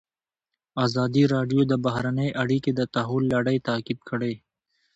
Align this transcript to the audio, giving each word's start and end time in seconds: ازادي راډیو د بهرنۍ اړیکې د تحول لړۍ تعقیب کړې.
ازادي 0.85 1.23
راډیو 1.33 1.61
د 1.67 1.73
بهرنۍ 1.85 2.29
اړیکې 2.43 2.71
د 2.75 2.81
تحول 2.93 3.23
لړۍ 3.35 3.57
تعقیب 3.67 3.99
کړې. 4.09 4.33